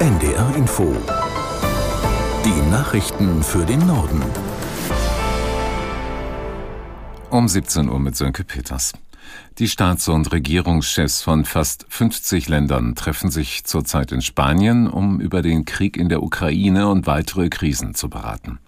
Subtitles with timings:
[0.00, 0.92] NDR Info.
[2.44, 4.22] Die Nachrichten für den Norden.
[7.30, 8.92] Um 17 Uhr mit Sönke Peters.
[9.58, 15.42] Die Staats- und Regierungschefs von fast 50 Ländern treffen sich zurzeit in Spanien, um über
[15.42, 18.58] den Krieg in der Ukraine und weitere Krisen zu beraten.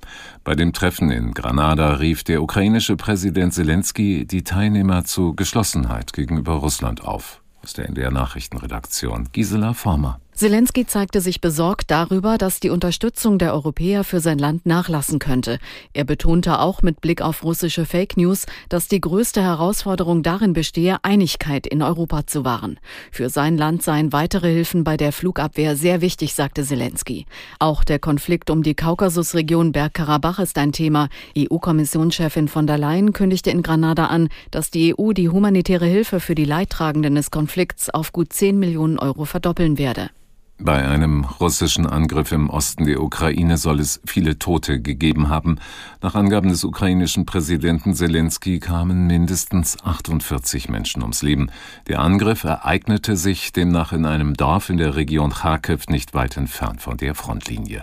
[0.45, 6.52] Bei dem Treffen in Granada rief der ukrainische Präsident Zelensky die Teilnehmer zu Geschlossenheit gegenüber
[6.52, 7.43] Russland auf.
[7.64, 10.20] Aus der NDR Nachrichtenredaktion Gisela Former.
[10.37, 15.58] Zelensky zeigte sich besorgt darüber, dass die Unterstützung der Europäer für sein Land nachlassen könnte.
[15.94, 20.99] Er betonte auch mit Blick auf russische Fake News, dass die größte Herausforderung darin bestehe,
[21.03, 22.79] Einigkeit in Europa zu wahren.
[23.11, 27.25] Für sein Land seien weitere Hilfen bei der Flugabwehr sehr wichtig, sagte Zelensky.
[27.58, 31.08] Auch der Konflikt um die Kaukasusregion Bergkarabach ist ein Thema.
[31.39, 36.34] EU-Kommissionschefin von der Leyen kündigte in Granada an, dass die EU die humanitäre Hilfe für
[36.34, 40.11] die Leidtragenden des Konflikts auf gut 10 Millionen Euro verdoppeln werde.
[40.58, 45.58] Bei einem russischen Angriff im Osten der Ukraine soll es viele Tote gegeben haben.
[46.00, 51.50] Nach Angaben des ukrainischen Präsidenten Zelensky kamen mindestens 48 Menschen ums Leben.
[51.88, 56.80] Der Angriff ereignete sich demnach in einem Dorf in der Region Kharkiv nicht weit entfernt
[56.80, 57.82] von der Frontlinie.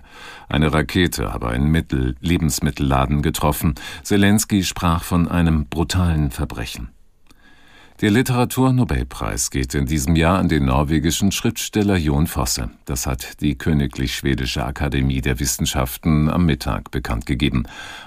[0.50, 3.76] Eine Rakete habe einen Mittel Lebensmittelladen getroffen.
[4.02, 6.90] Zelensky sprach von einem brutalen Verbrechen.
[8.04, 12.70] Der Literaturnobelpreis geht in diesem Jahr an den norwegischen Schriftsteller Jon Fosse.
[12.84, 17.64] Das hat die Königlich Schwedische Akademie der Wissenschaften am Mittag bekannt gegeben.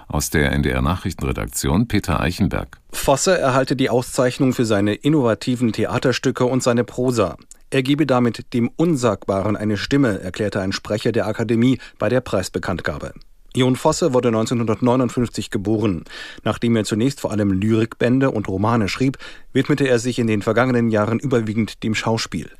[0.06, 2.76] Aus der NDR Nachrichtenredaktion Peter Eichenberg.
[2.92, 7.38] Fosse erhalte die Auszeichnung für seine innovativen Theaterstücke und seine Prosa.
[7.70, 13.14] Er gebe damit dem Unsagbaren eine Stimme, erklärte ein Sprecher der Akademie bei der Preisbekanntgabe.
[13.56, 16.04] Jon Fosse wurde 1959 geboren.
[16.44, 19.16] Nachdem er zunächst vor allem Lyrikbände und Romane schrieb,
[19.54, 22.50] widmete er sich in den vergangenen Jahren überwiegend dem Schauspiel.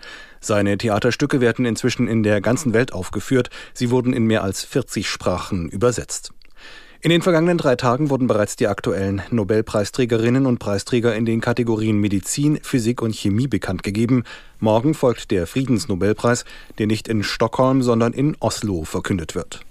[0.40, 3.50] Seine Theaterstücke werden inzwischen in der ganzen Welt aufgeführt.
[3.74, 6.32] Sie wurden in mehr als 40 Sprachen übersetzt.
[7.02, 12.00] In den vergangenen drei Tagen wurden bereits die aktuellen Nobelpreisträgerinnen und Preisträger in den Kategorien
[12.00, 14.24] Medizin, Physik und Chemie bekannt gegeben.
[14.60, 16.46] Morgen folgt der Friedensnobelpreis,
[16.78, 19.65] der nicht in Stockholm, sondern in Oslo verkündet wird.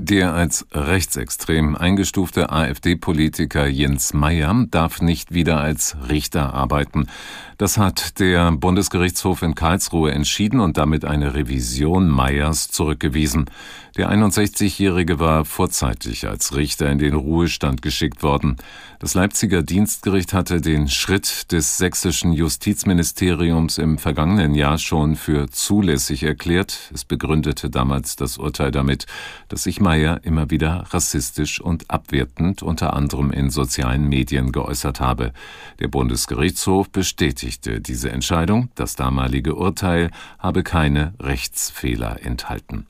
[0.00, 7.08] Der als rechtsextrem eingestufte AfD-Politiker Jens Meyer darf nicht wieder als Richter arbeiten.
[7.58, 13.50] Das hat der Bundesgerichtshof in Karlsruhe entschieden und damit eine Revision Meyers zurückgewiesen.
[13.96, 18.58] Der 61-Jährige war vorzeitig als Richter in den Ruhestand geschickt worden.
[19.00, 26.22] Das Leipziger Dienstgericht hatte den Schritt des sächsischen Justizministeriums im vergangenen Jahr schon für zulässig
[26.22, 26.92] erklärt.
[26.94, 29.06] Es begründete damals das Urteil damit,
[29.48, 35.32] dass sich Meyer immer wieder rassistisch und abwertend unter anderem in sozialen Medien geäußert habe.
[35.80, 42.86] Der Bundesgerichtshof bestätigt bestätigte diese Entscheidung, das damalige Urteil habe keine Rechtsfehler enthalten.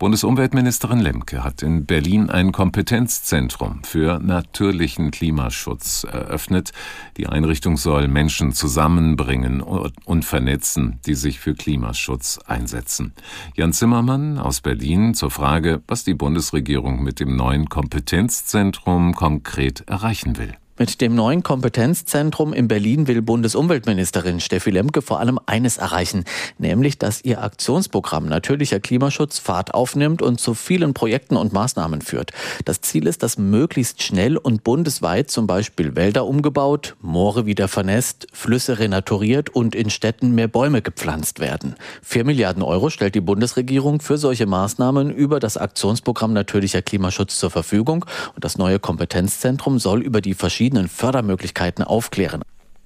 [0.00, 6.72] Bundesumweltministerin Lemke hat in Berlin ein Kompetenzzentrum für natürlichen Klimaschutz eröffnet.
[7.18, 13.12] Die Einrichtung soll Menschen zusammenbringen und vernetzen, die sich für Klimaschutz einsetzen.
[13.54, 20.38] Jan Zimmermann aus Berlin zur Frage, was die Bundesregierung mit dem neuen Kompetenzzentrum konkret erreichen
[20.38, 20.54] will.
[20.80, 26.24] Mit dem neuen Kompetenzzentrum in Berlin will Bundesumweltministerin Steffi Lemke vor allem eines erreichen,
[26.56, 32.30] nämlich, dass ihr Aktionsprogramm Natürlicher Klimaschutz Fahrt aufnimmt und zu vielen Projekten und Maßnahmen führt.
[32.64, 38.28] Das Ziel ist, dass möglichst schnell und bundesweit zum Beispiel Wälder umgebaut, Moore wieder vernässt,
[38.32, 41.74] Flüsse renaturiert und in Städten mehr Bäume gepflanzt werden.
[42.00, 47.50] Vier Milliarden Euro stellt die Bundesregierung für solche Maßnahmen über das Aktionsprogramm Natürlicher Klimaschutz zur
[47.50, 52.42] Verfügung und das neue Kompetenzzentrum soll über die verschiedenen verschiedenen Fördermöglichkeiten aufklären.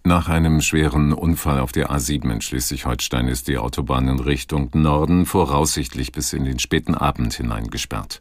[0.06, 5.24] Nach einem schweren Unfall auf der A7 in Schleswig-Holstein ist die Autobahn in Richtung Norden
[5.24, 8.20] voraussichtlich bis in den späten Abend hinein gesperrt.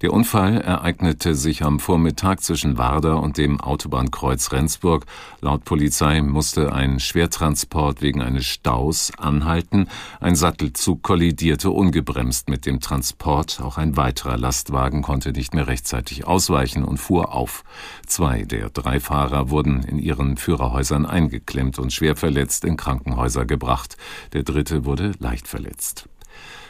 [0.00, 5.06] Der Unfall ereignete sich am Vormittag zwischen Warder und dem Autobahnkreuz Rendsburg.
[5.40, 9.88] Laut Polizei musste ein Schwertransport wegen eines Staus anhalten.
[10.20, 13.60] Ein Sattelzug kollidierte ungebremst mit dem Transport.
[13.60, 17.64] Auch ein weiterer Lastwagen konnte nicht mehr rechtzeitig ausweichen und fuhr auf.
[18.06, 23.44] Zwei der drei Fahrer wurden in ihren Führerhäusern ein eingeklemmt und schwer verletzt in Krankenhäuser
[23.44, 23.96] gebracht.
[24.32, 26.08] Der dritte wurde leicht verletzt.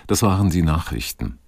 [0.07, 1.39] Das waren die Nachrichten.